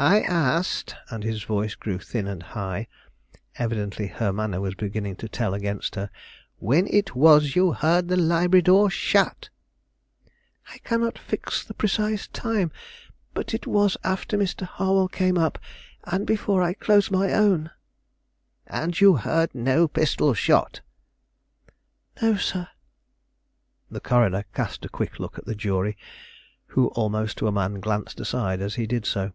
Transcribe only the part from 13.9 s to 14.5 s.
after